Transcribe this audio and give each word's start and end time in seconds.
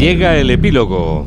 Llega 0.00 0.38
el 0.38 0.48
epílogo. 0.48 1.26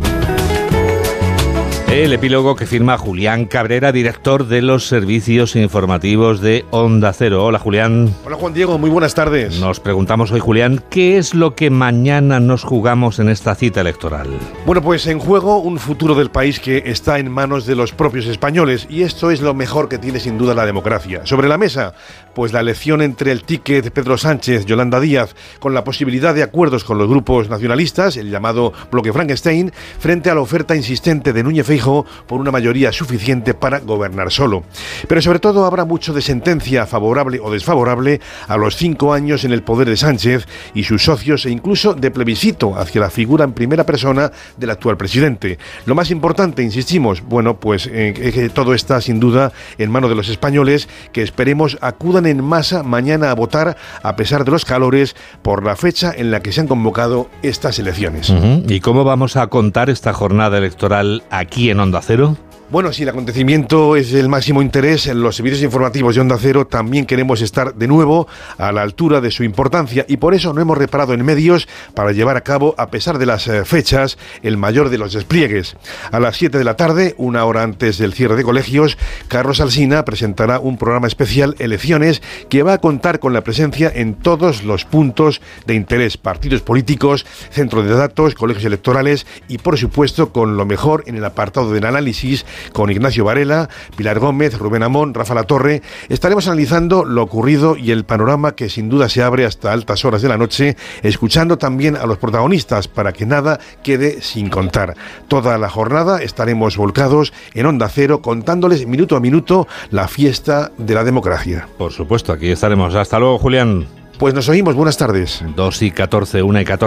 El 1.93 2.11
epílogo 2.11 2.55
que 2.55 2.65
firma 2.65 2.97
Julián 2.97 3.45
Cabrera, 3.45 3.91
director 3.91 4.47
de 4.47 4.63
los 4.63 4.87
servicios 4.87 5.55
informativos 5.55 6.41
de 6.41 6.65
Onda 6.71 7.13
Cero. 7.13 7.45
Hola 7.45 7.59
Julián. 7.59 8.11
Hola 8.25 8.35
Juan 8.35 8.55
Diego, 8.55 8.79
muy 8.79 8.89
buenas 8.89 9.13
tardes. 9.13 9.59
Nos 9.59 9.79
preguntamos 9.79 10.31
hoy 10.31 10.39
Julián, 10.39 10.83
¿qué 10.89 11.19
es 11.19 11.35
lo 11.35 11.53
que 11.53 11.69
mañana 11.69 12.39
nos 12.39 12.63
jugamos 12.63 13.19
en 13.19 13.29
esta 13.29 13.53
cita 13.53 13.81
electoral? 13.81 14.27
Bueno, 14.65 14.81
pues 14.81 15.05
en 15.05 15.19
juego 15.19 15.59
un 15.59 15.77
futuro 15.77 16.15
del 16.15 16.31
país 16.31 16.59
que 16.59 16.81
está 16.87 17.19
en 17.19 17.29
manos 17.29 17.67
de 17.67 17.75
los 17.75 17.91
propios 17.91 18.25
españoles 18.25 18.87
y 18.89 19.03
esto 19.03 19.29
es 19.29 19.41
lo 19.41 19.53
mejor 19.53 19.87
que 19.87 19.99
tiene 19.99 20.19
sin 20.19 20.39
duda 20.39 20.55
la 20.55 20.65
democracia. 20.65 21.21
Sobre 21.25 21.47
la 21.47 21.59
mesa, 21.59 21.93
pues 22.33 22.53
la 22.53 22.61
elección 22.61 23.03
entre 23.03 23.31
el 23.31 23.43
ticket 23.43 23.91
Pedro 23.91 24.17
Sánchez, 24.17 24.65
Yolanda 24.65 24.99
Díaz, 24.99 25.35
con 25.59 25.75
la 25.75 25.83
posibilidad 25.83 26.33
de 26.33 26.41
acuerdos 26.41 26.85
con 26.85 26.97
los 26.97 27.07
grupos 27.07 27.49
nacionalistas, 27.49 28.17
el 28.17 28.31
llamado 28.31 28.73
bloque 28.91 29.13
Frankenstein, 29.13 29.71
frente 29.99 30.31
a 30.31 30.33
la 30.33 30.41
oferta 30.41 30.75
insistente 30.75 31.33
de 31.33 31.43
Núñez 31.43 31.67
Feijóo 31.67 31.82
por 32.27 32.39
una 32.39 32.51
mayoría 32.51 32.91
suficiente 32.91 33.53
para 33.53 33.79
gobernar 33.79 34.31
solo. 34.31 34.63
Pero 35.07 35.21
sobre 35.21 35.39
todo 35.39 35.65
habrá 35.65 35.85
mucho 35.85 36.13
de 36.13 36.21
sentencia 36.21 36.85
favorable 36.85 37.39
o 37.41 37.51
desfavorable 37.51 38.21
a 38.47 38.57
los 38.57 38.75
cinco 38.75 39.13
años 39.13 39.43
en 39.43 39.51
el 39.51 39.63
poder 39.63 39.89
de 39.89 39.97
Sánchez 39.97 40.47
y 40.73 40.83
sus 40.83 41.03
socios 41.03 41.45
e 41.45 41.51
incluso 41.51 41.93
de 41.93 42.11
plebiscito 42.11 42.77
hacia 42.77 43.01
la 43.01 43.09
figura 43.09 43.43
en 43.43 43.53
primera 43.53 43.85
persona 43.85 44.31
del 44.57 44.69
actual 44.69 44.97
presidente. 44.97 45.57
Lo 45.85 45.95
más 45.95 46.11
importante, 46.11 46.63
insistimos, 46.63 47.21
bueno, 47.21 47.59
pues 47.59 47.87
eh, 47.91 48.13
que 48.13 48.49
todo 48.49 48.73
está 48.73 49.01
sin 49.01 49.19
duda 49.19 49.51
en 49.77 49.91
manos 49.91 50.09
de 50.09 50.15
los 50.15 50.29
españoles 50.29 50.87
que 51.11 51.21
esperemos 51.21 51.77
acudan 51.81 52.25
en 52.25 52.43
masa 52.43 52.83
mañana 52.83 53.31
a 53.31 53.35
votar 53.35 53.77
a 54.01 54.15
pesar 54.15 54.45
de 54.45 54.51
los 54.51 54.65
calores 54.65 55.15
por 55.41 55.63
la 55.63 55.75
fecha 55.75 56.13
en 56.15 56.31
la 56.31 56.41
que 56.41 56.51
se 56.51 56.61
han 56.61 56.67
convocado 56.67 57.29
estas 57.41 57.79
elecciones. 57.79 58.33
¿Y 58.67 58.79
cómo 58.79 59.03
vamos 59.03 59.35
a 59.35 59.47
contar 59.47 59.89
esta 59.89 60.13
jornada 60.13 60.57
electoral 60.57 61.23
aquí 61.29 61.69
en 61.69 61.72
en 61.73 61.79
Onda 61.79 62.01
Cero? 62.01 62.37
Bueno, 62.73 62.91
si 62.91 63.03
el 63.03 63.09
acontecimiento 63.09 63.95
es 63.95 64.13
el 64.13 64.29
máximo 64.29 64.59
interés, 64.59 65.05
en 65.05 65.21
los 65.21 65.35
servicios 65.35 65.61
informativos 65.61 66.15
de 66.15 66.21
Onda 66.21 66.39
Cero 66.41 66.65
también 66.65 67.05
queremos 67.05 67.41
estar 67.41 67.75
de 67.75 67.87
nuevo 67.87 68.27
a 68.57 68.71
la 68.71 68.81
altura 68.81 69.21
de 69.21 69.29
su 69.29 69.43
importancia 69.43 70.07
y 70.09 70.17
por 70.17 70.33
eso 70.33 70.53
no 70.53 70.61
hemos 70.61 70.79
reparado 70.79 71.13
en 71.13 71.23
medios 71.23 71.67
para 71.93 72.13
llevar 72.13 72.35
a 72.35 72.41
cabo, 72.41 72.73
a 72.79 72.89
pesar 72.89 73.19
de 73.19 73.27
las 73.27 73.47
eh, 73.47 73.63
fechas, 73.63 74.17
el 74.41 74.57
mayor 74.57 74.89
de 74.89 74.97
los 74.97 75.13
despliegues. 75.13 75.77
A 76.11 76.19
las 76.19 76.37
7 76.37 76.57
de 76.57 76.63
la 76.63 76.75
tarde, 76.75 77.13
una 77.19 77.45
hora 77.45 77.61
antes 77.61 77.99
del 77.99 78.13
cierre 78.13 78.35
de 78.35 78.43
colegios, 78.43 78.97
Carlos 79.27 79.61
Alsina 79.61 80.03
presentará 80.03 80.59
un 80.59 80.79
programa 80.79 81.05
especial 81.05 81.55
Elecciones 81.59 82.23
que 82.49 82.63
va 82.63 82.73
a 82.73 82.81
contar 82.81 83.19
con 83.19 83.33
la 83.33 83.43
presencia 83.43 83.91
en 83.93 84.15
todos 84.15 84.63
los 84.63 84.83
puntos 84.83 85.41
de 85.67 85.75
interés, 85.75 86.17
partidos 86.17 86.63
políticos, 86.63 87.27
centros 87.51 87.85
de 87.85 87.93
datos, 87.93 88.33
colegios 88.33 88.65
electorales 88.65 89.27
y 89.47 89.59
por 89.59 89.77
supuesto 89.77 90.33
con 90.33 90.57
lo 90.57 90.65
mejor 90.65 91.03
en 91.05 91.17
el 91.17 91.25
apartado 91.25 91.71
del 91.71 91.85
análisis 91.85 92.47
con 92.71 92.89
Ignacio 92.89 93.25
Varela, 93.25 93.69
Pilar 93.95 94.19
Gómez, 94.19 94.57
Rubén 94.57 94.83
Amón, 94.83 95.13
Rafa 95.13 95.33
La 95.33 95.43
Torre. 95.43 95.81
Estaremos 96.09 96.47
analizando 96.47 97.03
lo 97.05 97.23
ocurrido 97.23 97.75
y 97.75 97.91
el 97.91 98.05
panorama 98.05 98.55
que 98.55 98.69
sin 98.69 98.89
duda 98.89 99.09
se 99.09 99.23
abre 99.23 99.45
hasta 99.45 99.73
altas 99.73 100.05
horas 100.05 100.21
de 100.21 100.29
la 100.29 100.37
noche, 100.37 100.77
escuchando 101.01 101.57
también 101.57 101.95
a 101.95 102.05
los 102.05 102.17
protagonistas 102.17 102.87
para 102.87 103.13
que 103.13 103.25
nada 103.25 103.59
quede 103.83 104.21
sin 104.21 104.49
contar. 104.49 104.95
Toda 105.27 105.57
la 105.57 105.69
jornada 105.69 106.21
estaremos 106.21 106.77
volcados 106.77 107.33
en 107.53 107.65
Onda 107.65 107.89
Cero 107.89 108.21
contándoles 108.21 108.85
minuto 108.87 109.15
a 109.15 109.19
minuto 109.19 109.67
la 109.91 110.07
fiesta 110.07 110.71
de 110.77 110.93
la 110.93 111.03
democracia. 111.03 111.67
Por 111.77 111.91
supuesto, 111.91 112.33
aquí 112.33 112.51
estaremos. 112.51 112.95
Hasta 112.95 113.19
luego, 113.19 113.39
Julián. 113.39 113.87
Pues 114.19 114.33
nos 114.33 114.47
oímos. 114.47 114.75
Buenas 114.75 114.97
tardes. 114.97 115.43
2 115.55 115.81
y 115.81 115.91
14, 115.91 116.43
1 116.43 116.61
y 116.61 116.65
14. 116.65 116.81